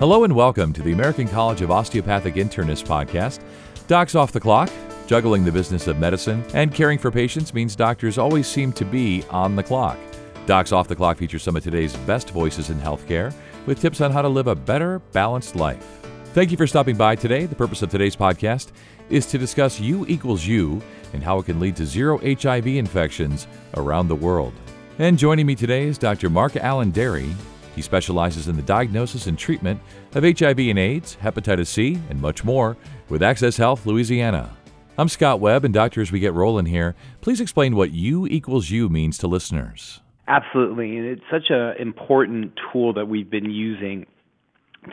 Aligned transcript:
Hello 0.00 0.24
and 0.24 0.34
welcome 0.34 0.72
to 0.72 0.80
the 0.80 0.92
American 0.92 1.28
College 1.28 1.60
of 1.60 1.70
Osteopathic 1.70 2.36
Internists 2.36 2.82
podcast. 2.82 3.40
Docs 3.86 4.14
off 4.14 4.32
the 4.32 4.40
clock. 4.40 4.70
Juggling 5.06 5.44
the 5.44 5.52
business 5.52 5.88
of 5.88 5.98
medicine 5.98 6.42
and 6.54 6.74
caring 6.74 6.98
for 6.98 7.10
patients 7.10 7.52
means 7.52 7.76
doctors 7.76 8.16
always 8.16 8.46
seem 8.46 8.72
to 8.72 8.86
be 8.86 9.22
on 9.28 9.56
the 9.56 9.62
clock. 9.62 9.98
Docs 10.46 10.72
Off 10.72 10.88
the 10.88 10.96
Clock 10.96 11.18
features 11.18 11.42
some 11.42 11.54
of 11.54 11.62
today's 11.62 11.94
best 12.06 12.30
voices 12.30 12.70
in 12.70 12.78
healthcare 12.78 13.34
with 13.66 13.78
tips 13.78 14.00
on 14.00 14.10
how 14.10 14.22
to 14.22 14.28
live 14.28 14.46
a 14.46 14.54
better, 14.54 15.00
balanced 15.12 15.54
life. 15.54 16.00
Thank 16.32 16.50
you 16.50 16.56
for 16.56 16.66
stopping 16.66 16.96
by 16.96 17.14
today. 17.14 17.44
The 17.44 17.54
purpose 17.54 17.82
of 17.82 17.90
today's 17.90 18.16
podcast 18.16 18.68
is 19.10 19.26
to 19.26 19.36
discuss 19.36 19.80
U 19.80 20.06
equals 20.08 20.46
U 20.46 20.80
and 21.12 21.22
how 21.22 21.40
it 21.40 21.44
can 21.44 21.60
lead 21.60 21.76
to 21.76 21.84
zero 21.84 22.16
HIV 22.24 22.68
infections 22.68 23.46
around 23.74 24.08
the 24.08 24.16
world. 24.16 24.54
And 24.98 25.18
joining 25.18 25.44
me 25.44 25.56
today 25.56 25.84
is 25.84 25.98
Dr. 25.98 26.30
Mark 26.30 26.56
Alain 26.56 26.90
Dery. 26.90 27.34
He 27.80 27.82
specializes 27.82 28.46
in 28.46 28.56
the 28.56 28.62
diagnosis 28.62 29.26
and 29.26 29.38
treatment 29.38 29.80
of 30.14 30.22
HIV 30.22 30.58
and 30.58 30.78
AIDS, 30.78 31.16
hepatitis 31.22 31.68
C, 31.68 31.98
and 32.10 32.20
much 32.20 32.44
more 32.44 32.76
with 33.08 33.22
Access 33.22 33.56
Health 33.56 33.86
Louisiana. 33.86 34.54
I'm 34.98 35.08
Scott 35.08 35.40
Webb, 35.40 35.64
and 35.64 35.72
doctor, 35.72 36.02
as 36.02 36.12
we 36.12 36.20
get 36.20 36.34
rolling 36.34 36.66
here, 36.66 36.94
please 37.22 37.40
explain 37.40 37.74
what 37.74 37.92
U 37.92 38.26
equals 38.26 38.68
U 38.68 38.90
means 38.90 39.16
to 39.16 39.28
listeners. 39.28 40.02
Absolutely, 40.28 40.98
and 40.98 41.06
it's 41.06 41.22
such 41.30 41.48
an 41.48 41.76
important 41.78 42.52
tool 42.70 42.92
that 42.92 43.08
we've 43.08 43.30
been 43.30 43.50
using 43.50 44.04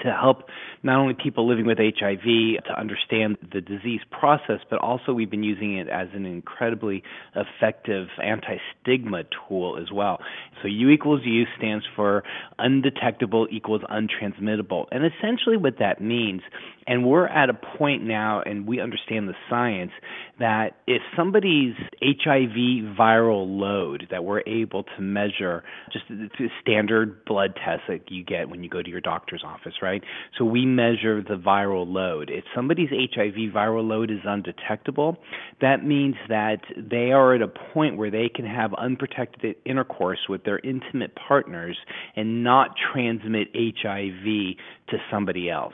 to 0.04 0.12
help 0.12 0.44
not 0.84 1.00
only 1.00 1.14
people 1.14 1.48
living 1.48 1.66
with 1.66 1.78
HIV 1.78 2.24
to 2.66 2.78
understand 2.78 3.38
the 3.54 3.62
disease 3.62 4.02
process, 4.12 4.60
but 4.70 4.80
also 4.80 5.14
we've 5.14 5.32
been 5.32 5.44
using 5.44 5.78
it 5.78 5.88
as 5.88 6.08
an 6.14 6.26
incredibly 6.26 7.04
effective 7.36 8.08
anti 8.22 8.58
stigma 8.82 9.24
tool 9.48 9.78
as 9.82 9.92
well. 9.92 10.20
So 10.62 10.68
U 10.68 10.90
equals 10.90 11.22
U 11.24 11.46
stands 11.58 11.86
for 11.96 12.24
undetectable 12.60 13.48
equals 13.50 13.82
untransmittable. 13.90 14.86
And 14.92 15.04
essentially 15.06 15.58
what 15.58 15.80
that 15.80 16.02
means, 16.02 16.42
and 16.86 17.06
we're 17.06 17.28
at 17.28 17.50
a 17.50 17.54
point 17.54 18.04
now, 18.04 18.42
and 18.42 18.68
we 18.68 18.80
understand 18.80 19.28
the 19.28 19.36
science, 19.50 19.92
that 20.40 20.78
if 20.86 21.02
somebody's 21.16 21.76
HIV 22.02 22.96
viral 22.98 23.60
load 23.60 24.08
that 24.12 24.24
we're 24.24 24.42
able 24.48 24.84
to 24.84 25.02
measure, 25.02 25.64
just 25.92 26.06
the 26.10 26.50
standard 26.62 27.26
blood 27.26 27.56
test 27.56 27.84
that 27.88 28.10
you 28.10 28.24
get 28.24 28.50
when 28.50 28.64
you 28.64 28.70
go 28.70 28.82
to 28.82 28.90
your 28.90 29.02
doctor's 29.02 29.44
office, 29.46 29.74
right? 29.82 30.04
So 30.38 30.46
we 30.46 30.66
measure 30.66 31.22
the 31.22 31.36
viral 31.36 31.86
load. 31.88 32.30
If 32.30 32.44
somebody's 32.56 32.90
HIV 32.90 33.54
viral 33.54 33.88
load 33.88 34.12
is 34.12 34.20
undetectable, 34.26 35.18
that 35.62 35.84
means 35.86 36.16
that 36.30 36.62
they 36.76 37.12
are 37.12 37.34
at 37.34 37.42
a 37.42 37.48
point 37.48 37.98
where 37.98 38.12
they 38.12 38.30
can 38.34 38.46
have 38.46 38.74
unprotected 38.76 39.56
intercourse 39.66 40.20
with 40.30 40.44
their 40.44 40.60
intimate 40.60 41.16
partners 41.16 41.78
and 42.16 42.44
not 42.44 42.72
transmit 42.94 43.48
HIV 43.54 44.58
to 44.90 44.98
somebody 45.12 45.50
else. 45.50 45.74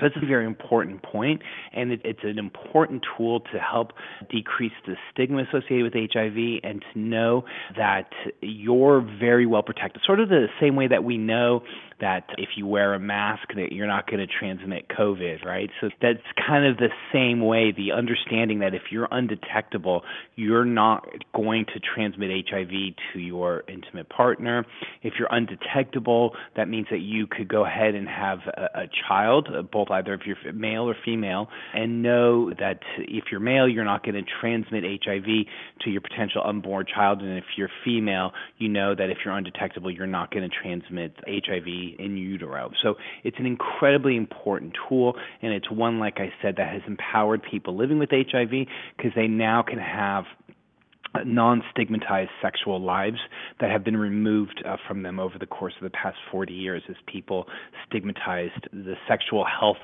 So 0.00 0.08
that's 0.08 0.22
a 0.22 0.26
very 0.26 0.46
important 0.46 1.02
point, 1.02 1.42
and 1.72 1.92
it, 1.92 2.00
it's 2.04 2.20
an 2.22 2.38
important 2.38 3.04
tool 3.16 3.40
to 3.52 3.58
help 3.58 3.92
decrease 4.30 4.72
the 4.86 4.94
stigma 5.12 5.44
associated 5.44 5.82
with 5.82 5.94
HIV 5.94 6.60
and 6.62 6.84
to 6.92 6.98
know 6.98 7.44
that 7.76 8.10
you're 8.40 9.00
very 9.18 9.46
well 9.46 9.62
protected. 9.62 10.02
Sort 10.04 10.20
of 10.20 10.28
the 10.28 10.46
same 10.60 10.76
way 10.76 10.88
that 10.88 11.04
we 11.04 11.18
know 11.18 11.62
that 12.00 12.24
if 12.38 12.50
you 12.56 12.66
wear 12.66 12.94
a 12.94 13.00
mask 13.00 13.48
that 13.56 13.72
you're 13.72 13.86
not 13.86 14.08
going 14.08 14.20
to 14.20 14.26
transmit 14.26 14.86
COVID, 14.88 15.44
right? 15.44 15.70
So 15.80 15.90
that's 16.00 16.18
kind 16.46 16.64
of 16.64 16.76
the 16.76 16.90
same 17.12 17.40
way, 17.40 17.72
the 17.72 17.92
understanding 17.92 18.60
that 18.60 18.74
if 18.74 18.82
you're 18.90 19.08
undetectable, 19.10 20.02
you're 20.36 20.64
not 20.64 21.08
going 21.34 21.66
to 21.74 21.80
transmit 21.80 22.30
HIV 22.48 22.70
to 23.12 23.18
your 23.18 23.64
intimate 23.68 24.08
partner. 24.08 24.64
If 25.02 25.14
you're 25.18 25.28
undetectable, 25.30 26.36
that 26.56 26.68
means 26.68 26.86
that 26.90 27.00
you 27.00 27.26
could 27.26 27.48
go 27.48 27.64
ahead 27.64 27.94
and 27.94 28.08
have 28.08 28.38
a, 28.46 28.82
a 28.82 28.88
child, 29.08 29.48
uh, 29.52 29.62
either 29.90 30.14
if 30.14 30.20
you're 30.26 30.52
male 30.52 30.88
or 30.88 30.96
female, 31.04 31.48
and 31.74 32.02
know 32.02 32.50
that 32.50 32.80
if 32.98 33.24
you're 33.30 33.40
male, 33.40 33.68
you're 33.68 33.84
not 33.84 34.04
going 34.04 34.14
to 34.14 34.30
transmit 34.40 34.84
HIV 35.04 35.46
to 35.82 35.90
your 35.90 36.00
potential 36.00 36.42
unborn 36.44 36.86
child, 36.92 37.20
and 37.20 37.38
if 37.38 37.44
you're 37.56 37.70
female, 37.84 38.32
you 38.58 38.68
know 38.68 38.94
that 38.94 39.10
if 39.10 39.18
you're 39.24 39.34
undetectable, 39.34 39.90
you're 39.90 40.06
not 40.06 40.30
going 40.30 40.48
to 40.48 40.56
transmit 40.62 41.14
HIV 41.26 41.66
in 41.98 42.16
utero. 42.16 42.70
So 42.82 42.94
it's 43.24 43.36
an 43.38 43.46
incredibly 43.46 44.16
important 44.16 44.76
tool, 44.88 45.14
and 45.42 45.52
it's 45.52 45.70
one, 45.70 45.98
like 45.98 46.18
I 46.18 46.32
said, 46.42 46.56
that 46.56 46.72
has 46.72 46.82
empowered 46.86 47.42
people 47.48 47.76
living 47.76 47.98
with 47.98 48.10
HIV 48.10 48.50
because 48.96 49.12
they 49.14 49.26
now 49.26 49.62
can 49.62 49.78
have 49.78 50.24
non 51.26 51.62
stigmatized 51.70 52.30
sexual 52.42 52.80
lives 52.80 53.18
that 53.60 53.70
have 53.70 53.84
been 53.84 53.96
removed 53.96 54.62
uh, 54.66 54.76
from 54.86 55.02
them 55.02 55.18
over 55.18 55.38
the 55.38 55.46
course 55.46 55.74
of 55.76 55.84
the 55.84 55.90
past 55.90 56.16
40 56.30 56.52
years 56.52 56.82
as 56.88 56.96
people 57.06 57.46
stigmatized 57.86 58.68
the 58.72 58.94
sexual 59.06 59.44
health 59.44 59.78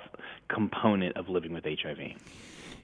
component 0.48 1.16
of 1.16 1.28
living 1.28 1.52
with 1.52 1.64
HIV. 1.64 2.14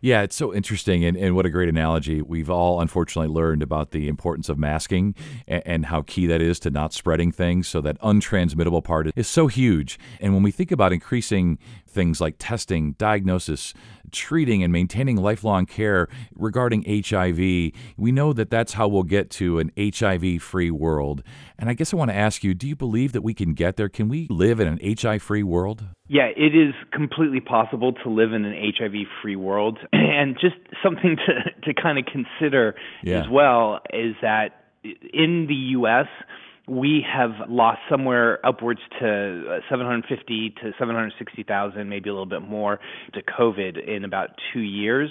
Yeah, 0.03 0.22
it's 0.22 0.34
so 0.34 0.55
interesting, 0.55 1.05
and, 1.05 1.15
and 1.15 1.37
what 1.37 1.44
a 1.44 1.50
great 1.50 1.69
analogy. 1.69 2.22
We've 2.22 2.49
all 2.49 2.81
unfortunately 2.81 3.33
learned 3.33 3.62
about 3.62 3.91
the 3.91 4.09
importance 4.09 4.49
of 4.49 4.59
masking 4.59 5.15
and, 5.47 5.62
and, 5.66 5.87
how 5.87 6.03
key 6.03 6.27
that 6.27 6.41
is 6.41 6.59
to 6.60 6.71
not 6.71 6.94
spreading 6.94 7.31
things. 7.31 7.69
So, 7.69 7.83
that 7.83 8.00
untransmittable 8.00 8.83
part 8.83 9.10
is 9.15 9.28
so 9.28 9.47
huge. 9.47 9.99
And 10.19 10.33
when 10.33 10.43
we 10.43 10.53
think 10.53 10.72
about 10.72 10.94
increasing 10.94 11.59
things 11.87 12.19
like 12.19 12.37
testing, 12.39 12.93
diagnosis, 12.93 13.75
treating, 14.12 14.62
and 14.62 14.72
maintaining 14.72 15.16
lifelong 15.16 15.66
care 15.66 16.09
regarding 16.34 16.84
HIV, 16.87 17.38
we 17.38 18.12
know 18.12 18.32
that 18.32 18.50
that's 18.50 18.75
how 18.75 18.88
we'll 18.88 19.03
get 19.03 19.31
to 19.31 19.59
an 19.59 19.71
HIV 19.78 20.43
free 20.43 20.71
world. 20.71 21.22
And 21.59 21.69
I 21.69 21.75
guess 21.75 21.93
I 21.93 21.97
want 21.97 22.10
to 22.10 22.16
ask 22.16 22.43
you 22.44 22.54
do 22.54 22.69
you 22.69 22.76
believe 22.76 23.12
that 23.12 23.22
we 23.22 23.34
can 23.34 23.54
get 23.54 23.76
there? 23.76 23.88
Can 23.88 24.09
we 24.09 24.26
live 24.31 24.60
in 24.60 24.69
an 24.69 24.78
HIV 24.82 25.22
free 25.22 25.43
world? 25.43 25.84
Yeah, 26.09 26.26
it 26.37 26.56
is 26.56 26.75
completely 26.93 27.41
possible 27.41 27.93
to 27.93 28.10
live 28.10 28.32
in 28.32 28.44
an 28.44 28.54
HIV 28.76 29.06
free 29.22 29.37
world. 29.37 29.78
And 30.21 30.37
just 30.38 30.56
something 30.82 31.16
to, 31.16 31.72
to 31.72 31.81
kind 31.81 31.98
of 31.98 32.04
consider 32.04 32.75
yeah. 33.03 33.21
as 33.21 33.28
well 33.31 33.81
is 33.91 34.16
that 34.21 34.60
in 34.82 35.47
the 35.48 35.54
U.S., 35.54 36.06
we 36.69 37.04
have 37.12 37.48
lost 37.48 37.81
somewhere 37.91 38.44
upwards 38.47 38.81
to 39.00 39.44
uh, 39.48 39.60
750 39.69 40.54
to 40.62 40.72
760,000, 40.78 41.88
maybe 41.88 42.09
a 42.09 42.12
little 42.12 42.26
bit 42.26 42.43
more, 42.43 42.81
to 43.15 43.22
COVID 43.22 43.87
in 43.88 44.04
about 44.04 44.31
two 44.53 44.60
years 44.60 45.10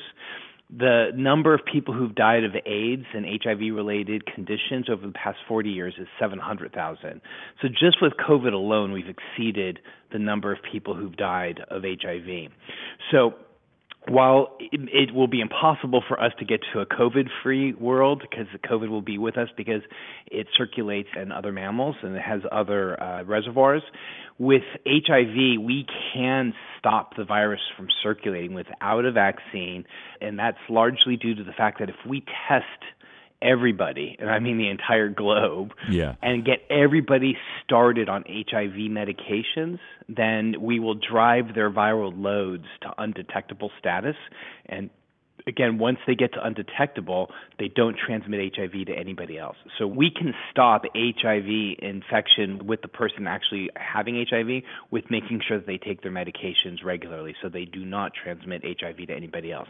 the 0.70 1.10
number 1.16 1.54
of 1.54 1.62
people 1.66 1.96
who've 1.96 2.14
died 2.14 2.44
of 2.44 2.52
AIDS 2.66 3.06
and 3.14 3.26
HIV 3.26 3.74
related 3.74 4.26
conditions 4.28 4.88
over 4.88 5.08
the 5.08 5.14
past 5.14 5.40
40 5.48 5.70
years 5.70 5.96
is 6.00 6.08
700,000. 6.20 7.22
So 7.62 7.68
just 7.68 8.02
with 8.02 8.14
COVID 8.14 8.54
alone, 8.54 8.92
we've 8.92 9.10
exceeded 9.10 9.80
the 10.12 10.20
number 10.20 10.52
of 10.52 10.60
people 10.72 10.94
who've 10.94 11.18
died 11.18 11.62
of 11.72 11.82
HIV. 11.84 12.52
So 13.12 13.34
while 14.08 14.56
it, 14.60 14.80
it, 14.92 15.14
will 15.14 15.28
be 15.28 15.42
impossible 15.42 16.02
for 16.08 16.22
us 16.22 16.32
to 16.40 16.46
get 16.46 16.62
to 16.74 16.80
a 16.80 16.86
COVID 16.86 17.28
free 17.44 17.74
world 17.74 18.24
because 18.30 18.48
COVID 18.66 18.90
will 18.90 19.02
be 19.02 19.18
with 19.18 19.38
us 19.38 19.50
because 19.58 19.82
it 20.32 20.48
circulates 20.58 21.10
in 21.22 21.32
other 21.32 21.52
mammals 21.52 21.96
and 22.02 22.16
it 22.16 22.22
has 22.22 22.42
other 22.52 23.02
uh, 23.02 23.24
reservoirs, 23.24 23.84
with 24.40 24.64
HIV, 24.88 25.62
we 25.62 25.86
can 26.14 26.54
stop 26.80 27.18
the 27.18 27.26
virus 27.26 27.60
from 27.76 27.88
circulating 28.02 28.54
without 28.54 29.04
a 29.04 29.12
vaccine, 29.12 29.84
and 30.22 30.40
that's 30.40 30.58
largely 30.70 31.18
due 31.18 31.36
to 31.36 31.44
the 31.44 31.52
fact 31.52 31.80
that 31.80 31.90
if 31.90 31.96
we 32.08 32.24
test 32.48 32.66
everybody, 33.42 34.16
and 34.20 34.30
I 34.30 34.40
mean 34.40 34.58
the 34.58 34.70
entire 34.70 35.10
globe, 35.10 35.72
yeah. 35.90 36.16
and 36.22 36.46
get 36.46 36.60
everybody 36.70 37.38
started 37.64 38.10
on 38.10 38.24
HIV 38.28 38.74
medications, 38.74 39.80
then 40.08 40.56
we 40.60 40.80
will 40.80 40.96
drive 40.96 41.56
their 41.56 41.72
viral 41.72 42.14
loads 42.16 42.66
to 42.82 42.94
undetectable 42.98 43.72
status 43.80 44.16
and 44.66 44.90
again, 45.48 45.78
once 45.78 45.98
they 46.08 46.16
get 46.16 46.34
to 46.34 46.46
undetectable, 46.46 47.30
they 47.58 47.68
don't 47.68 47.98
transmit 47.98 48.56
HIV 48.56 48.86
to 48.88 48.94
anybody 48.94 49.38
else. 49.38 49.58
So 49.78 49.88
we 49.88 50.12
can 50.12 50.34
stop 50.52 50.84
HIV 50.96 51.78
infection 51.80 52.66
with 52.66 52.82
the 52.82 52.88
person 52.88 53.28
actually 53.28 53.70
having 53.76 54.24
HIV 54.30 54.64
with 54.92 55.06
making 55.10 55.42
sure 55.48 55.58
that 55.58 55.68
they 55.68 55.78
take 55.78 56.02
their 56.02 56.12
medications 56.12 56.84
regularly 56.84 57.36
so 57.42 57.50
they 57.50 57.66
do 57.66 57.86
not 57.86 58.12
transmit 58.14 58.64
HIV 58.64 59.08
to 59.08 59.14
anybody 59.14 59.52
else. 59.52 59.68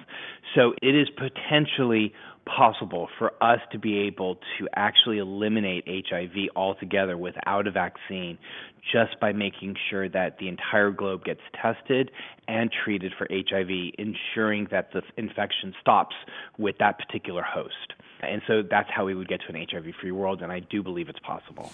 So 0.55 0.73
it 0.81 0.95
is 0.95 1.07
potentially 1.09 2.13
possible 2.45 3.07
for 3.17 3.31
us 3.41 3.59
to 3.71 3.79
be 3.79 3.99
able 3.99 4.35
to 4.57 4.67
actually 4.75 5.19
eliminate 5.19 5.83
HIV 5.87 6.49
altogether 6.55 7.17
without 7.17 7.67
a 7.67 7.71
vaccine 7.71 8.37
just 8.91 9.19
by 9.19 9.31
making 9.33 9.75
sure 9.89 10.09
that 10.09 10.37
the 10.39 10.47
entire 10.47 10.91
globe 10.91 11.23
gets 11.23 11.41
tested 11.61 12.11
and 12.47 12.71
treated 12.83 13.13
for 13.17 13.27
HIV, 13.29 13.69
ensuring 13.97 14.67
that 14.71 14.91
the 14.93 15.01
infection 15.17 15.73
stops 15.79 16.15
with 16.57 16.77
that 16.79 16.97
particular 16.97 17.43
host. 17.43 17.93
And 18.21 18.41
so 18.47 18.63
that's 18.69 18.89
how 18.89 19.05
we 19.05 19.15
would 19.15 19.27
get 19.27 19.41
to 19.41 19.55
an 19.55 19.65
HIV 19.71 19.93
free 20.01 20.11
world, 20.11 20.41
and 20.41 20.51
I 20.51 20.59
do 20.59 20.83
believe 20.83 21.09
it's 21.09 21.19
possible. 21.19 21.71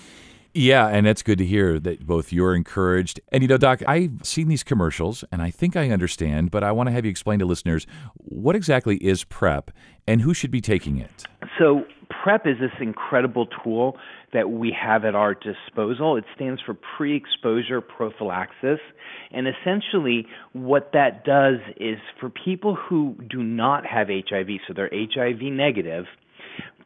Yeah, 0.57 0.87
and 0.87 1.05
it's 1.05 1.21
good 1.21 1.37
to 1.39 1.45
hear 1.45 1.81
that 1.81 2.07
both 2.07 2.31
you're 2.31 2.55
encouraged. 2.55 3.19
And 3.33 3.43
you 3.43 3.49
know, 3.49 3.57
Doc, 3.57 3.81
I've 3.85 4.19
seen 4.23 4.47
these 4.47 4.63
commercials 4.63 5.25
and 5.29 5.41
I 5.41 5.51
think 5.51 5.75
I 5.75 5.89
understand, 5.89 6.49
but 6.49 6.63
I 6.63 6.71
want 6.71 6.87
to 6.87 6.93
have 6.93 7.03
you 7.03 7.11
explain 7.11 7.39
to 7.39 7.45
listeners 7.45 7.85
what 8.13 8.55
exactly 8.55 8.95
is 8.97 9.25
PrEP 9.25 9.69
and 10.07 10.21
who 10.21 10.33
should 10.33 10.51
be 10.51 10.61
taking 10.61 10.97
it. 10.97 11.25
So, 11.59 11.83
PrEP 12.23 12.47
is 12.47 12.55
this 12.59 12.71
incredible 12.79 13.47
tool 13.63 13.97
that 14.31 14.49
we 14.49 14.71
have 14.71 15.03
at 15.03 15.13
our 15.13 15.33
disposal. 15.33 16.15
It 16.15 16.23
stands 16.35 16.61
for 16.61 16.73
pre 16.73 17.17
exposure 17.17 17.81
prophylaxis. 17.81 18.79
And 19.31 19.47
essentially, 19.47 20.25
what 20.53 20.91
that 20.93 21.25
does 21.25 21.59
is 21.77 21.97
for 22.19 22.29
people 22.29 22.75
who 22.75 23.15
do 23.29 23.43
not 23.43 23.85
have 23.85 24.07
HIV, 24.07 24.47
so 24.67 24.73
they're 24.73 24.89
HIV 24.91 25.41
negative, 25.41 26.05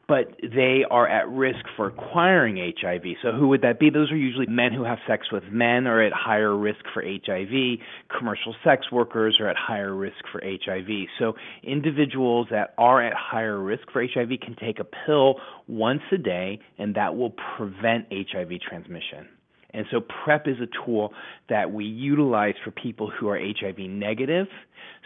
but 0.09 0.35
they 0.41 0.83
are 0.89 1.07
at 1.07 1.29
risk 1.29 1.63
for 1.77 1.87
acquiring 1.87 2.57
HIV. 2.57 3.03
So, 3.21 3.31
who 3.31 3.47
would 3.49 3.61
that 3.61 3.79
be? 3.79 3.91
Those 3.91 4.11
are 4.11 4.17
usually 4.17 4.47
men 4.47 4.73
who 4.73 4.83
have 4.83 4.97
sex 5.07 5.31
with 5.31 5.43
men 5.51 5.85
are 5.85 6.01
at 6.01 6.11
higher 6.11 6.57
risk 6.57 6.79
for 6.93 7.03
HIV. 7.03 7.79
Commercial 8.17 8.55
sex 8.63 8.91
workers 8.91 9.37
are 9.39 9.47
at 9.47 9.55
higher 9.55 9.93
risk 9.93 10.17
for 10.31 10.41
HIV. 10.43 10.89
So, 11.19 11.35
individuals 11.63 12.47
that 12.49 12.73
are 12.79 13.05
at 13.05 13.13
higher 13.13 13.59
risk 13.59 13.83
for 13.93 14.03
HIV 14.03 14.39
can 14.41 14.55
take 14.59 14.79
a 14.79 14.87
pill 15.05 15.35
once 15.67 16.01
a 16.11 16.17
day, 16.17 16.59
and 16.79 16.95
that 16.95 17.15
will 17.15 17.33
prevent 17.55 18.07
HIV 18.11 18.59
transmission. 18.67 19.27
And 19.73 19.85
so 19.91 20.01
PrEP 20.01 20.47
is 20.47 20.57
a 20.61 20.85
tool 20.85 21.13
that 21.49 21.71
we 21.71 21.85
utilize 21.85 22.55
for 22.63 22.71
people 22.71 23.09
who 23.09 23.27
are 23.29 23.39
HIV 23.39 23.77
negative 23.77 24.47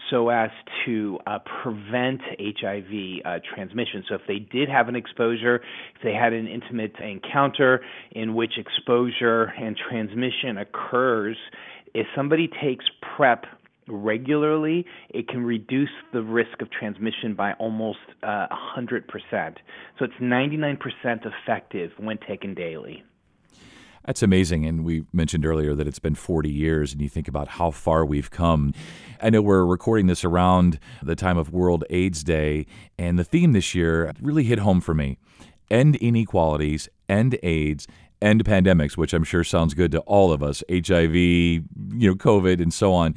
so 0.10 0.30
as 0.30 0.50
to 0.86 1.20
uh, 1.28 1.40
prevent 1.62 2.22
HIV 2.40 3.26
uh, 3.26 3.40
transmission. 3.54 4.04
So 4.08 4.16
if 4.16 4.22
they 4.28 4.40
did 4.40 4.70
have 4.70 4.88
an 4.88 4.96
exposure, 4.96 5.58
if 5.96 6.02
they 6.04 6.14
had 6.14 6.34
an 6.34 6.48
intimate 6.48 6.94
encounter 7.00 7.82
in 8.12 8.36
which 8.36 8.54
exposure 8.58 9.54
and 9.60 9.78
transmission 9.90 10.58
occurs, 10.58 11.38
if 11.94 12.08
somebody 12.16 12.50
takes 12.62 12.86
PrEP 13.16 13.46
regularly, 13.88 14.86
it 15.10 15.28
can 15.28 15.44
reduce 15.44 15.90
the 16.14 16.22
risk 16.22 16.62
of 16.62 16.70
transmission 16.72 17.36
by 17.36 17.54
almost 17.54 18.00
uh, 18.24 18.48
100%. 18.78 19.04
So 20.00 20.06
it's 20.06 20.14
99% 20.22 20.78
effective 21.06 21.92
when 21.98 22.18
taken 22.28 22.54
daily. 22.54 23.04
That's 24.06 24.22
amazing. 24.22 24.66
And 24.66 24.84
we 24.84 25.06
mentioned 25.14 25.46
earlier 25.46 25.76
that 25.76 25.88
it's 25.88 26.00
been 26.00 26.16
40 26.16 26.50
years, 26.50 26.92
and 26.92 27.02
you 27.02 27.08
think 27.08 27.28
about 27.28 27.48
how 27.48 27.72
far 27.72 28.06
we've 28.06 28.30
come. 28.30 28.74
I 29.22 29.30
know 29.30 29.42
we're 29.42 29.66
recording 29.66 30.08
this 30.08 30.26
around 30.26 30.80
the 31.02 31.16
time 31.16 31.38
of 31.38 31.52
World 31.52 31.86
AIDS 31.90 32.24
Day, 32.24 32.66
and 32.98 33.18
the 33.18 33.24
theme 33.24 33.54
this 33.54 33.74
year 33.74 34.14
really 34.22 34.44
hit 34.44 34.60
home 34.60 34.82
for 34.82 34.94
me 34.94 35.18
end 35.72 35.96
inequalities, 35.96 36.90
end 37.08 37.38
AIDS, 37.42 37.88
end 38.22 38.44
pandemics, 38.44 38.98
which 38.98 39.14
I'm 39.14 39.24
sure 39.24 39.44
sounds 39.44 39.74
good 39.74 39.92
to 39.94 40.00
all 40.02 40.32
of 40.32 40.44
us 40.44 40.64
HIV, 40.70 41.16
you 41.16 41.64
know, 41.76 42.16
COVID, 42.16 42.62
and 42.62 42.74
so 42.74 42.94
on. 42.94 43.16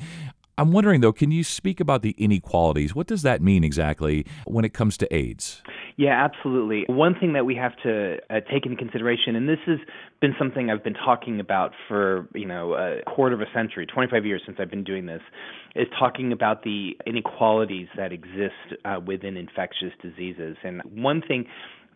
I'm 0.59 0.73
wondering 0.73 1.03
though, 1.03 1.13
can 1.13 1.31
you 1.31 1.45
speak 1.45 1.81
about 1.81 2.03
the 2.03 2.15
inequalities? 2.17 2.95
What 2.95 3.07
does 3.07 3.23
that 3.23 3.43
mean 3.43 3.63
exactly 3.63 4.25
when 4.47 4.65
it 4.65 4.73
comes 4.73 4.97
to 4.99 5.15
AIDS? 5.15 5.63
Yeah, 5.99 6.23
absolutely. 6.23 6.85
One 6.89 7.15
thing 7.19 7.33
that 7.33 7.47
we 7.47 7.55
have 7.57 7.73
to 7.83 8.19
uh, 8.29 8.41
take 8.53 8.67
into 8.67 8.77
consideration, 8.77 9.35
and 9.35 9.49
this 9.49 9.59
has 9.67 9.79
been 10.21 10.35
something 10.39 10.71
I've 10.71 10.85
been 10.85 10.93
talking 10.93 11.41
about 11.41 11.73
for 11.89 12.29
you 12.35 12.45
know 12.45 12.75
a 12.75 13.03
quarter 13.11 13.35
of 13.35 13.41
a 13.41 13.51
century, 13.55 13.87
25 13.87 14.27
years 14.27 14.43
since 14.45 14.59
I've 14.61 14.71
been 14.71 14.85
doing 14.85 15.07
this, 15.07 15.23
is 15.75 15.87
talking 15.99 16.33
about 16.33 16.65
the 16.65 16.99
inequalities 17.07 17.89
that 17.97 18.13
exist 18.13 18.77
uh, 18.85 19.01
within 19.07 19.39
infectious 19.39 19.93
diseases. 20.03 20.59
And 20.63 20.83
one 20.85 21.23
thing 21.27 21.47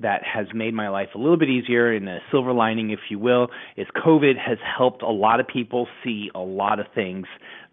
that 0.00 0.22
has 0.24 0.46
made 0.54 0.72
my 0.72 0.88
life 0.88 1.08
a 1.14 1.18
little 1.18 1.36
bit 1.36 1.50
easier 1.50 1.92
and 1.92 2.08
a 2.08 2.20
silver 2.30 2.54
lining, 2.54 2.90
if 2.90 3.00
you 3.10 3.18
will, 3.18 3.48
is 3.76 3.86
COVID 4.02 4.38
has 4.38 4.56
helped 4.78 5.02
a 5.02 5.10
lot 5.10 5.40
of 5.40 5.46
people 5.46 5.86
see 6.02 6.30
a 6.34 6.40
lot 6.40 6.80
of 6.80 6.86
things 6.94 7.26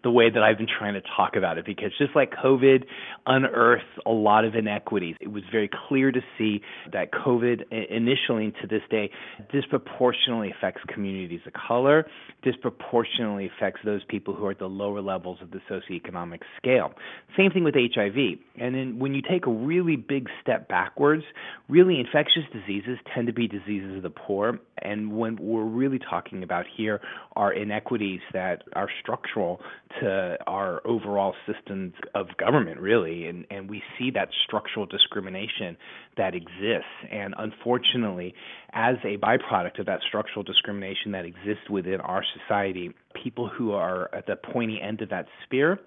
the 0.04 0.10
way 0.10 0.30
that 0.30 0.42
I've 0.42 0.58
been 0.58 0.68
trying 0.68 0.94
to 0.94 1.02
talk 1.16 1.34
about 1.34 1.58
it 1.58 1.66
because 1.66 1.90
just 1.98 2.14
like 2.14 2.32
COVID 2.32 2.84
unearthed 3.26 3.84
a 4.06 4.10
lot 4.10 4.44
of 4.44 4.54
inequities, 4.54 5.16
it 5.20 5.28
was 5.28 5.42
very 5.50 5.68
clear 5.88 6.12
to 6.12 6.20
see 6.36 6.60
that 6.92 7.10
COVID 7.10 7.64
initially 7.90 8.44
and 8.44 8.54
to 8.62 8.68
this 8.68 8.82
day 8.90 9.10
disproportionately 9.50 10.52
affects 10.56 10.82
communities 10.92 11.40
of 11.46 11.52
color, 11.52 12.06
disproportionately 12.42 13.50
affects 13.56 13.80
those 13.84 14.02
people 14.08 14.34
who 14.34 14.46
are 14.46 14.52
at 14.52 14.58
the 14.58 14.66
lower 14.68 15.00
levels 15.00 15.38
of 15.42 15.50
the 15.50 15.60
socioeconomic 15.68 16.40
scale. 16.56 16.92
Same 17.36 17.50
thing 17.50 17.64
with 17.64 17.74
HIV. 17.74 18.38
And 18.60 18.74
then 18.74 18.98
when 18.98 19.14
you 19.14 19.22
take 19.28 19.46
a 19.46 19.50
really 19.50 19.96
big 19.96 20.28
step 20.40 20.68
backwards, 20.68 21.24
really 21.68 21.98
infectious 21.98 22.44
diseases 22.52 22.98
tend 23.14 23.26
to 23.26 23.32
be 23.32 23.48
diseases 23.48 23.96
of 23.96 24.02
the 24.02 24.10
poor. 24.10 24.60
And 24.80 25.16
when 25.16 25.36
we're 25.36 25.64
really 25.64 25.98
talking 25.98 26.44
about 26.44 26.66
here 26.76 27.00
are 27.34 27.52
inequities 27.52 28.20
that 28.32 28.62
are 28.74 28.88
structural 29.02 29.60
to 30.00 30.36
our 30.46 30.86
overall 30.86 31.34
systems 31.46 31.94
of 32.14 32.26
government, 32.36 32.80
really. 32.80 33.26
And, 33.26 33.46
and 33.50 33.68
we 33.68 33.82
see 33.98 34.10
that 34.12 34.28
structural 34.44 34.86
discrimination 34.86 35.76
that 36.16 36.34
exists. 36.34 36.88
And 37.10 37.34
unfortunately, 37.38 38.34
as 38.72 38.96
a 39.04 39.16
byproduct 39.16 39.78
of 39.78 39.86
that 39.86 40.00
structural 40.06 40.42
discrimination 40.42 41.12
that 41.12 41.24
exists 41.24 41.68
within 41.70 42.00
our 42.00 42.22
society, 42.40 42.92
people 43.22 43.48
who 43.48 43.72
are 43.72 44.14
at 44.14 44.26
the 44.26 44.36
pointy 44.36 44.80
end 44.80 45.00
of 45.00 45.10
that 45.10 45.26
spear, 45.44 45.78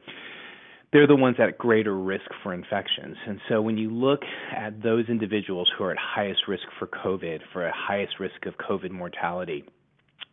they're 0.92 1.08
the 1.08 1.16
ones 1.16 1.38
at 1.40 1.58
greater 1.58 1.96
risk 1.96 2.26
for 2.44 2.54
infections. 2.54 3.16
And 3.26 3.40
so 3.48 3.62
when 3.62 3.78
you 3.78 3.90
look 3.90 4.24
at 4.56 4.84
those 4.84 5.06
individuals 5.08 5.72
who 5.78 5.86
are 5.86 5.92
at 5.92 5.98
highest 5.98 6.48
risk 6.48 6.64
for 6.78 6.88
COVID, 6.88 7.40
for 7.54 7.66
a 7.66 7.72
highest 7.74 8.20
risk 8.20 8.46
of 8.46 8.56
COVID 8.58 8.92
mortality, 8.92 9.64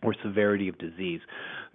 or 0.03 0.15
severity 0.23 0.69
of 0.69 0.79
disease, 0.79 1.21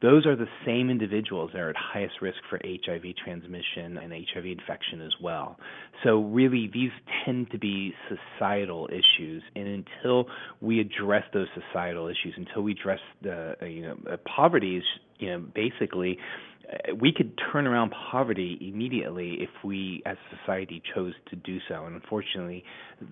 those 0.02 0.26
are 0.26 0.36
the 0.36 0.48
same 0.66 0.90
individuals 0.90 1.52
that 1.54 1.60
are 1.60 1.70
at 1.70 1.76
highest 1.78 2.16
risk 2.22 2.38
for 2.50 2.60
HIV 2.64 3.04
transmission 3.24 3.98
and 3.98 4.12
HIV 4.12 4.46
infection 4.46 5.02
as 5.02 5.14
well. 5.22 5.58
So, 6.04 6.22
really, 6.22 6.70
these 6.74 6.92
tend 7.24 7.52
to 7.52 7.58
be 7.58 7.94
societal 8.10 8.90
issues. 8.90 9.44
And 9.56 9.86
until 9.96 10.26
we 10.62 10.80
address 10.82 11.24
those 11.34 11.48
societal 11.56 12.08
issues, 12.08 12.34
until 12.36 12.64
we 12.64 12.74
address 12.74 13.00
the, 13.22 13.56
you 13.62 13.82
know, 13.82 14.18
poverty 14.26 14.78
is, 14.78 14.84
you 15.20 15.30
know, 15.30 15.40
basically 15.56 16.18
uh, 16.20 16.53
we 17.00 17.12
could 17.12 17.40
turn 17.52 17.68
around 17.68 17.92
poverty 18.12 18.58
immediately 18.62 19.38
if 19.40 19.50
we 19.64 20.02
as 20.06 20.18
a 20.18 20.38
society 20.38 20.82
chose 20.94 21.14
to 21.30 21.36
do 21.36 21.60
so. 21.68 21.86
And 21.86 21.96
unfortunately 21.96 22.64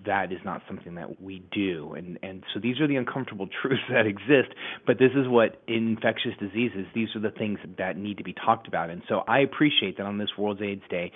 that 0.06 0.32
is 0.32 0.38
not 0.44 0.62
something 0.66 0.94
that 0.94 1.20
we 1.20 1.42
do. 1.52 1.94
And 1.96 2.18
and 2.22 2.44
so 2.52 2.60
these 2.60 2.80
are 2.80 2.86
the 2.86 2.96
uncomfortable 2.96 3.48
truths 3.62 3.82
that 3.90 4.06
exist 4.06 4.54
but 4.86 4.98
this 4.98 5.12
is 5.14 5.28
what 5.28 5.60
infectious 5.66 6.32
diseases 6.40 6.86
these 6.94 7.08
are 7.14 7.20
the 7.20 7.30
things 7.30 7.58
that 7.78 7.96
need 7.96 8.18
to 8.18 8.24
be 8.24 8.32
talked 8.32 8.68
about. 8.68 8.90
And 8.90 9.02
so 9.08 9.22
I 9.28 9.40
appreciate 9.40 9.96
that 9.98 10.06
on 10.06 10.18
this 10.18 10.30
World 10.38 10.60
AIDS 10.62 10.82
Day 10.90 11.12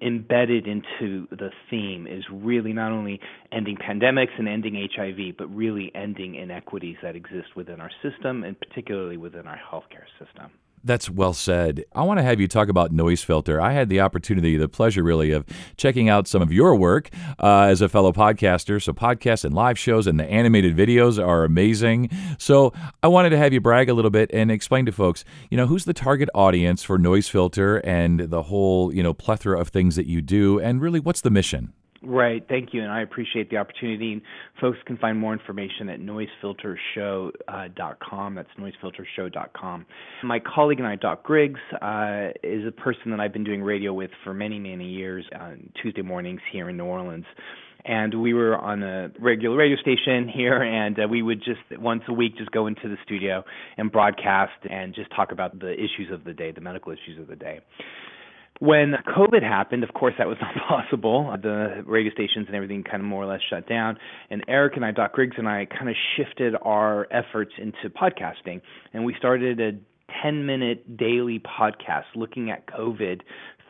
embedded 0.00 0.66
into 0.66 1.26
the 1.30 1.50
theme 1.70 2.06
is 2.06 2.24
really 2.30 2.72
not 2.72 2.92
only 2.92 3.20
ending 3.50 3.76
pandemics 3.76 4.38
and 4.38 4.48
ending 4.48 4.74
HIV 4.94 5.36
but 5.36 5.46
really 5.54 5.90
ending 5.94 6.34
inequities 6.34 6.96
that 7.02 7.16
exist 7.16 7.56
within 7.56 7.80
our 7.80 7.90
system 8.02 8.44
and 8.44 8.58
particularly 8.58 9.16
within 9.16 9.46
our 9.46 9.58
healthcare 9.70 10.06
system 10.18 10.50
that's 10.84 11.08
well 11.08 11.32
said. 11.32 11.84
I 11.92 12.02
want 12.02 12.18
to 12.18 12.22
have 12.22 12.40
you 12.40 12.48
talk 12.48 12.68
about 12.68 12.92
Noise 12.92 13.22
Filter. 13.22 13.60
I 13.60 13.72
had 13.72 13.88
the 13.88 14.00
opportunity, 14.00 14.56
the 14.56 14.68
pleasure 14.68 15.02
really, 15.02 15.30
of 15.30 15.44
checking 15.76 16.08
out 16.08 16.26
some 16.26 16.42
of 16.42 16.52
your 16.52 16.74
work 16.74 17.10
uh, 17.38 17.62
as 17.62 17.80
a 17.80 17.88
fellow 17.88 18.12
podcaster. 18.12 18.82
So, 18.82 18.92
podcasts 18.92 19.44
and 19.44 19.54
live 19.54 19.78
shows 19.78 20.06
and 20.06 20.18
the 20.18 20.24
animated 20.24 20.76
videos 20.76 21.24
are 21.24 21.44
amazing. 21.44 22.10
So, 22.38 22.72
I 23.02 23.08
wanted 23.08 23.30
to 23.30 23.38
have 23.38 23.52
you 23.52 23.60
brag 23.60 23.88
a 23.88 23.94
little 23.94 24.10
bit 24.10 24.30
and 24.32 24.50
explain 24.50 24.86
to 24.86 24.92
folks, 24.92 25.24
you 25.50 25.56
know, 25.56 25.66
who's 25.66 25.84
the 25.84 25.94
target 25.94 26.28
audience 26.34 26.82
for 26.82 26.98
Noise 26.98 27.28
Filter 27.28 27.78
and 27.78 28.20
the 28.20 28.44
whole, 28.44 28.92
you 28.92 29.02
know, 29.02 29.12
plethora 29.12 29.60
of 29.60 29.68
things 29.68 29.96
that 29.96 30.06
you 30.06 30.20
do, 30.20 30.58
and 30.60 30.80
really 30.80 31.00
what's 31.00 31.20
the 31.20 31.30
mission? 31.30 31.72
Right. 32.04 32.44
Thank 32.48 32.74
you. 32.74 32.82
And 32.82 32.90
I 32.90 33.02
appreciate 33.02 33.48
the 33.48 33.58
opportunity. 33.58 34.14
And 34.14 34.22
folks 34.60 34.78
can 34.86 34.96
find 34.96 35.16
more 35.18 35.32
information 35.32 35.88
at 35.88 36.00
noisefiltershow.com. 36.00 38.34
That's 38.34 38.48
noisefiltershow.com. 38.58 39.86
My 40.24 40.40
colleague 40.40 40.80
and 40.80 40.88
I, 40.88 40.96
Doc 40.96 41.22
Griggs, 41.22 41.60
uh, 41.80 42.30
is 42.42 42.66
a 42.66 42.72
person 42.72 43.12
that 43.12 43.20
I've 43.20 43.32
been 43.32 43.44
doing 43.44 43.62
radio 43.62 43.92
with 43.92 44.10
for 44.24 44.34
many, 44.34 44.58
many 44.58 44.88
years 44.88 45.24
on 45.38 45.70
Tuesday 45.80 46.02
mornings 46.02 46.40
here 46.50 46.68
in 46.68 46.76
New 46.76 46.86
Orleans 46.86 47.26
and 47.84 48.22
we 48.22 48.32
were 48.32 48.56
on 48.56 48.80
a 48.82 49.10
regular 49.18 49.56
radio 49.56 49.76
station 49.76 50.28
here 50.28 50.62
and 50.62 51.00
uh, 51.00 51.08
we 51.08 51.22
would 51.22 51.42
just 51.42 51.60
once 51.80 52.02
a 52.08 52.12
week 52.12 52.36
just 52.36 52.50
go 52.52 52.66
into 52.66 52.88
the 52.88 52.96
studio 53.04 53.44
and 53.76 53.90
broadcast 53.90 54.52
and 54.70 54.94
just 54.94 55.10
talk 55.14 55.32
about 55.32 55.58
the 55.58 55.72
issues 55.72 56.10
of 56.12 56.22
the 56.24 56.32
day 56.32 56.52
the 56.52 56.60
medical 56.60 56.92
issues 56.92 57.18
of 57.18 57.26
the 57.26 57.34
day 57.34 57.58
when 58.62 58.94
COVID 59.08 59.42
happened, 59.42 59.82
of 59.82 59.92
course, 59.92 60.14
that 60.18 60.28
was 60.28 60.36
not 60.40 60.54
possible. 60.68 61.36
The 61.42 61.82
radio 61.84 62.12
stations 62.12 62.46
and 62.46 62.54
everything 62.54 62.84
kind 62.84 63.02
of 63.02 63.06
more 63.06 63.24
or 63.24 63.26
less 63.26 63.40
shut 63.50 63.68
down. 63.68 63.98
And 64.30 64.44
Eric 64.46 64.76
and 64.76 64.84
I, 64.84 64.92
Doc 64.92 65.14
Griggs 65.14 65.34
and 65.36 65.48
I, 65.48 65.66
kind 65.66 65.88
of 65.88 65.96
shifted 66.16 66.54
our 66.62 67.08
efforts 67.10 67.50
into 67.58 67.90
podcasting. 67.90 68.60
And 68.92 69.04
we 69.04 69.16
started 69.18 69.58
a 69.60 69.72
10 70.22 70.46
minute 70.46 70.96
daily 70.96 71.40
podcast 71.40 72.04
looking 72.14 72.52
at 72.52 72.68
COVID 72.68 73.22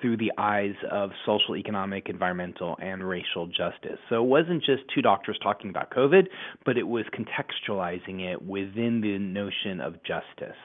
through 0.03 0.19
the 0.19 0.33
eyes 0.37 0.75
of 0.91 1.11
social, 1.25 1.57
economic, 1.57 2.11
environmental, 2.11 2.77
and 2.83 3.03
racial 3.03 3.47
justice. 3.47 3.99
So 4.11 4.17
it 4.17 4.29
wasn't 4.29 4.63
just 4.63 4.83
two 4.95 5.01
doctors 5.01 5.39
talking 5.43 5.71
about 5.71 5.91
COVID, 5.91 6.25
but 6.67 6.77
it 6.77 6.87
was 6.87 7.07
contextualizing 7.15 8.31
it 8.31 8.43
within 8.43 9.01
the 9.01 9.17
notion 9.19 9.81
of 9.81 9.95
justice. 10.03 10.59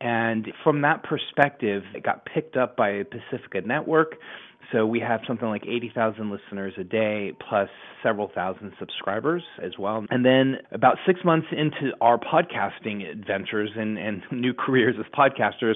And 0.00 0.48
from 0.62 0.82
that 0.82 1.02
perspective, 1.02 1.82
it 1.94 2.02
got 2.02 2.24
picked 2.26 2.56
up 2.56 2.76
by 2.76 3.02
Pacifica 3.04 3.62
Network. 3.62 4.16
So 4.72 4.84
we 4.84 5.00
have 5.00 5.20
something 5.26 5.48
like 5.48 5.64
80,000 5.66 6.30
listeners 6.30 6.74
a 6.76 6.84
day, 6.84 7.32
plus 7.48 7.68
several 8.02 8.30
thousand 8.34 8.72
subscribers 8.78 9.42
as 9.62 9.72
well. 9.78 10.04
And 10.10 10.24
then 10.24 10.56
about 10.72 10.96
six 11.06 11.20
months 11.24 11.46
into 11.52 11.92
our 12.00 12.18
podcasting 12.18 13.08
adventures 13.08 13.70
and, 13.76 13.96
and 13.98 14.22
new 14.32 14.52
careers 14.52 14.96
as 14.98 15.06
podcasters, 15.12 15.74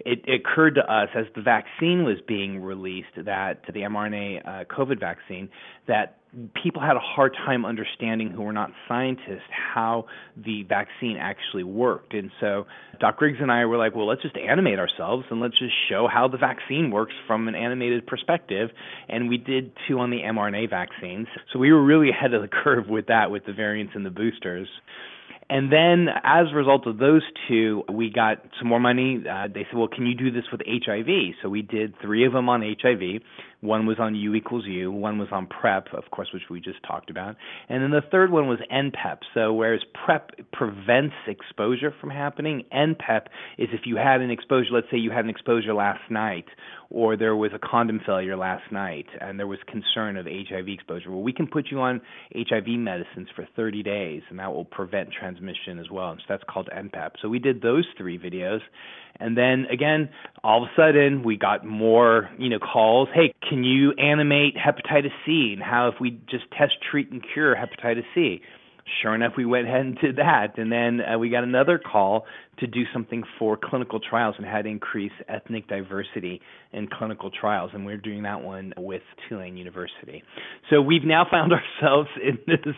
it, 0.00 0.24
it 0.26 0.40
occurred 0.40 0.74
to 0.74 0.92
us 0.92 1.08
as 1.14 1.26
the 1.36 1.42
vaccine 1.42 2.04
was 2.04 2.16
being 2.26 2.60
released, 2.60 3.14
that 3.16 3.62
the 3.66 3.80
mRNA 3.80 4.46
uh, 4.46 4.64
COVID 4.64 4.98
vaccine, 4.98 5.48
that 5.86 6.18
people 6.62 6.80
had 6.80 6.96
a 6.96 7.00
hard 7.00 7.34
time 7.44 7.66
understanding 7.66 8.30
who 8.30 8.42
were 8.42 8.52
not 8.52 8.70
scientists 8.88 9.50
how 9.50 10.06
the 10.36 10.62
vaccine 10.62 11.16
actually 11.18 11.62
worked. 11.62 12.14
And 12.14 12.30
so 12.40 12.66
Doc 13.00 13.18
Griggs 13.18 13.38
and 13.40 13.52
I 13.52 13.66
were 13.66 13.76
like, 13.76 13.94
well, 13.94 14.06
let's 14.06 14.22
just 14.22 14.36
animate 14.36 14.78
ourselves 14.78 15.26
and 15.30 15.40
let's 15.40 15.58
just 15.58 15.74
show 15.90 16.08
how 16.12 16.28
the 16.28 16.38
vaccine 16.38 16.90
works 16.90 17.12
from 17.26 17.48
an 17.48 17.54
animated 17.54 18.06
perspective. 18.06 18.70
And 19.08 19.28
we 19.28 19.36
did 19.36 19.72
two 19.86 19.98
on 19.98 20.10
the 20.10 20.20
mRNA 20.20 20.70
vaccines. 20.70 21.26
So 21.52 21.58
we 21.58 21.70
were 21.70 21.84
really 21.84 22.08
ahead 22.08 22.32
of 22.32 22.40
the 22.40 22.48
curve 22.64 22.88
with 22.88 23.08
that, 23.08 23.30
with 23.30 23.44
the 23.44 23.52
variants 23.52 23.92
and 23.94 24.06
the 24.06 24.10
boosters. 24.10 24.68
And 25.50 25.70
then, 25.70 26.06
as 26.24 26.46
a 26.50 26.54
result 26.54 26.86
of 26.86 26.96
those 26.96 27.20
two, 27.46 27.82
we 27.92 28.08
got 28.08 28.38
some 28.58 28.68
more 28.68 28.80
money. 28.80 29.22
Uh, 29.28 29.48
they 29.48 29.66
said, 29.68 29.76
"Well, 29.76 29.88
can 29.88 30.06
you 30.06 30.14
do 30.14 30.30
this 30.30 30.44
with 30.50 30.62
HIV?" 30.66 31.34
So 31.42 31.50
we 31.50 31.60
did 31.60 31.92
three 32.00 32.24
of 32.24 32.32
them 32.32 32.48
on 32.48 32.62
HIV. 32.62 33.20
One 33.62 33.86
was 33.86 33.98
on 34.00 34.16
U 34.16 34.34
equals 34.34 34.64
U. 34.66 34.90
One 34.90 35.18
was 35.18 35.28
on 35.30 35.46
PrEP, 35.46 35.94
of 35.94 36.10
course, 36.10 36.28
which 36.34 36.42
we 36.50 36.60
just 36.60 36.82
talked 36.84 37.10
about. 37.10 37.36
And 37.68 37.80
then 37.80 37.92
the 37.92 38.02
third 38.10 38.32
one 38.32 38.48
was 38.48 38.58
NPEP. 38.72 39.18
So 39.34 39.52
whereas 39.52 39.80
PrEP 40.04 40.32
prevents 40.52 41.14
exposure 41.28 41.94
from 42.00 42.10
happening, 42.10 42.64
NPEP 42.74 43.26
is 43.58 43.68
if 43.72 43.82
you 43.84 43.96
had 43.96 44.20
an 44.20 44.30
exposure. 44.30 44.70
Let's 44.72 44.88
say 44.90 44.96
you 44.96 45.12
had 45.12 45.24
an 45.24 45.30
exposure 45.30 45.74
last 45.74 46.02
night, 46.10 46.46
or 46.92 47.16
there 47.16 47.34
was 47.34 47.50
a 47.54 47.58
condom 47.58 48.00
failure 48.04 48.36
last 48.36 48.70
night, 48.70 49.06
and 49.20 49.38
there 49.38 49.46
was 49.46 49.58
concern 49.66 50.18
of 50.18 50.26
HIV 50.26 50.68
exposure. 50.68 51.10
Well, 51.10 51.22
we 51.22 51.32
can 51.32 51.46
put 51.46 51.70
you 51.70 51.80
on 51.80 52.02
HIV 52.36 52.68
medicines 52.68 53.28
for 53.34 53.48
30 53.56 53.82
days, 53.82 54.22
and 54.28 54.38
that 54.38 54.52
will 54.52 54.66
prevent 54.66 55.08
transmission 55.18 55.78
as 55.78 55.90
well. 55.90 56.10
And 56.10 56.20
so 56.20 56.26
that's 56.28 56.44
called 56.48 56.68
NPEP. 56.76 57.12
So 57.22 57.28
we 57.30 57.38
did 57.38 57.62
those 57.62 57.86
three 57.96 58.18
videos, 58.18 58.60
and 59.18 59.36
then 59.36 59.66
again, 59.72 60.10
all 60.44 60.62
of 60.62 60.68
a 60.68 60.80
sudden, 60.80 61.22
we 61.24 61.36
got 61.36 61.64
more, 61.64 62.28
you 62.38 62.50
know, 62.50 62.58
calls. 62.58 63.08
Hey, 63.14 63.34
can 63.48 63.64
you 63.64 63.92
animate 63.92 64.54
hepatitis 64.56 65.12
C? 65.24 65.54
And 65.54 65.62
how 65.62 65.88
if 65.88 65.94
we 65.98 66.10
just 66.30 66.44
test, 66.56 66.74
treat, 66.90 67.10
and 67.10 67.22
cure 67.32 67.56
hepatitis 67.56 68.04
C? 68.14 68.42
Sure 69.00 69.14
enough, 69.14 69.32
we 69.36 69.44
went 69.44 69.68
ahead 69.68 69.80
and 69.80 69.98
did 69.98 70.16
that. 70.16 70.58
And 70.58 70.70
then 70.70 71.00
uh, 71.00 71.18
we 71.18 71.30
got 71.30 71.44
another 71.44 71.78
call 71.78 72.26
to 72.58 72.66
do 72.66 72.82
something 72.92 73.22
for 73.38 73.56
clinical 73.56 74.00
trials 74.00 74.34
and 74.38 74.46
how 74.46 74.60
to 74.60 74.68
increase 74.68 75.12
ethnic 75.28 75.68
diversity 75.68 76.40
in 76.72 76.88
clinical 76.88 77.30
trials. 77.30 77.70
And 77.74 77.86
we're 77.86 77.96
doing 77.96 78.24
that 78.24 78.42
one 78.42 78.72
with 78.76 79.02
Tulane 79.28 79.56
University. 79.56 80.22
So 80.68 80.80
we've 80.82 81.04
now 81.04 81.26
found 81.30 81.52
ourselves 81.82 82.08
in 82.22 82.38
this 82.46 82.74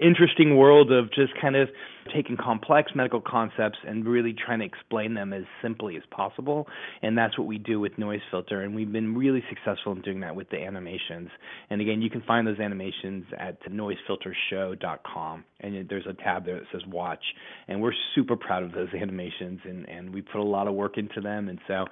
interesting 0.00 0.56
world 0.56 0.92
of 0.92 1.06
just 1.12 1.32
kind 1.40 1.56
of 1.56 1.68
taking 2.06 2.36
complex 2.36 2.92
medical 2.94 3.20
concepts 3.20 3.78
and 3.86 4.06
really 4.06 4.34
trying 4.34 4.60
to 4.60 4.64
explain 4.64 5.14
them 5.14 5.32
as 5.32 5.44
simply 5.62 5.96
as 5.96 6.02
possible. 6.10 6.66
And 7.02 7.16
that's 7.16 7.38
what 7.38 7.46
we 7.46 7.58
do 7.58 7.80
with 7.80 7.98
Noise 7.98 8.20
Filter. 8.30 8.62
And 8.62 8.74
we've 8.74 8.90
been 8.90 9.14
really 9.14 9.42
successful 9.48 9.92
in 9.92 10.00
doing 10.02 10.20
that 10.20 10.34
with 10.34 10.48
the 10.50 10.58
animations. 10.58 11.28
And 11.70 11.80
again, 11.80 12.02
you 12.02 12.10
can 12.10 12.22
find 12.22 12.46
those 12.46 12.58
animations 12.58 13.24
at 13.38 13.62
noisefiltershow.com. 13.70 15.44
And 15.60 15.88
there's 15.88 16.06
a 16.06 16.14
tab 16.14 16.46
there 16.46 16.56
that 16.56 16.66
says 16.72 16.82
watch. 16.86 17.22
And 17.68 17.82
we're 17.82 17.94
super 18.14 18.36
proud 18.36 18.62
of 18.62 18.72
those 18.72 18.88
animations 19.00 19.60
and, 19.64 19.88
and 19.88 20.14
we 20.14 20.22
put 20.22 20.40
a 20.40 20.44
lot 20.44 20.68
of 20.68 20.74
work 20.74 20.98
into 20.98 21.20
them. 21.20 21.48
And 21.48 21.58
so 21.66 21.84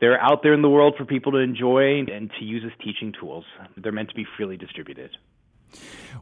they're 0.00 0.20
out 0.20 0.42
there 0.42 0.54
in 0.54 0.62
the 0.62 0.70
world 0.70 0.94
for 0.96 1.04
people 1.04 1.32
to 1.32 1.38
enjoy 1.38 2.00
and 2.00 2.30
to 2.38 2.44
use 2.44 2.62
as 2.64 2.72
teaching 2.84 3.12
tools. 3.18 3.44
They're 3.76 3.92
meant 3.92 4.08
to 4.08 4.14
be 4.14 4.26
freely 4.36 4.56
distributed. 4.56 5.10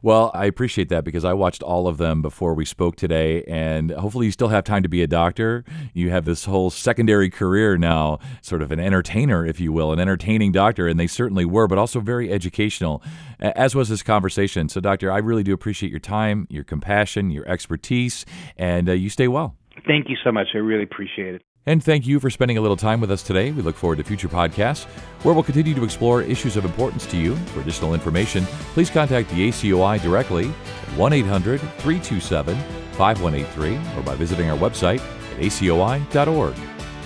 Well, 0.00 0.30
I 0.32 0.44
appreciate 0.46 0.88
that 0.90 1.04
because 1.04 1.24
I 1.24 1.32
watched 1.32 1.62
all 1.62 1.88
of 1.88 1.98
them 1.98 2.22
before 2.22 2.54
we 2.54 2.64
spoke 2.64 2.96
today, 2.96 3.42
and 3.44 3.90
hopefully, 3.90 4.26
you 4.26 4.32
still 4.32 4.48
have 4.48 4.64
time 4.64 4.82
to 4.82 4.88
be 4.88 5.02
a 5.02 5.06
doctor. 5.06 5.64
You 5.92 6.10
have 6.10 6.24
this 6.24 6.44
whole 6.44 6.70
secondary 6.70 7.30
career 7.30 7.76
now, 7.76 8.20
sort 8.40 8.62
of 8.62 8.70
an 8.70 8.78
entertainer, 8.78 9.44
if 9.44 9.58
you 9.58 9.72
will, 9.72 9.92
an 9.92 9.98
entertaining 9.98 10.52
doctor, 10.52 10.86
and 10.86 11.00
they 11.00 11.08
certainly 11.08 11.44
were, 11.44 11.66
but 11.66 11.78
also 11.78 12.00
very 12.00 12.32
educational, 12.32 13.02
as 13.40 13.74
was 13.74 13.88
this 13.88 14.02
conversation. 14.02 14.68
So, 14.68 14.80
Doctor, 14.80 15.10
I 15.10 15.18
really 15.18 15.42
do 15.42 15.52
appreciate 15.52 15.90
your 15.90 16.00
time, 16.00 16.46
your 16.48 16.64
compassion, 16.64 17.30
your 17.30 17.48
expertise, 17.48 18.24
and 18.56 18.88
uh, 18.88 18.92
you 18.92 19.10
stay 19.10 19.28
well. 19.28 19.56
Thank 19.86 20.08
you 20.08 20.16
so 20.24 20.30
much. 20.30 20.48
I 20.54 20.58
really 20.58 20.84
appreciate 20.84 21.34
it. 21.34 21.42
And 21.68 21.84
thank 21.84 22.06
you 22.06 22.18
for 22.18 22.30
spending 22.30 22.56
a 22.56 22.62
little 22.62 22.78
time 22.78 22.98
with 22.98 23.10
us 23.10 23.22
today. 23.22 23.50
We 23.50 23.60
look 23.60 23.76
forward 23.76 23.96
to 23.96 24.02
future 24.02 24.26
podcasts 24.26 24.86
where 25.22 25.34
we'll 25.34 25.44
continue 25.44 25.74
to 25.74 25.84
explore 25.84 26.22
issues 26.22 26.56
of 26.56 26.64
importance 26.64 27.04
to 27.08 27.18
you. 27.18 27.36
For 27.36 27.60
additional 27.60 27.92
information, 27.92 28.44
please 28.72 28.88
contact 28.88 29.28
the 29.28 29.50
ACOI 29.50 30.00
directly 30.00 30.46
at 30.46 30.96
1 30.96 31.12
800 31.12 31.60
327 31.60 32.56
5183 32.92 33.98
or 33.98 34.02
by 34.02 34.14
visiting 34.14 34.48
our 34.48 34.56
website 34.56 35.00
at 35.00 35.42
acoi.org. 35.42 36.54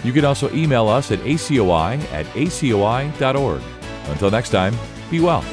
You 0.04 0.12
can 0.12 0.24
also 0.24 0.48
email 0.54 0.86
us 0.88 1.10
at 1.10 1.18
acoi 1.18 2.00
at 2.12 2.26
acoi.org. 2.26 3.62
Until 4.10 4.30
next 4.30 4.50
time, 4.50 4.76
be 5.10 5.18
well. 5.18 5.44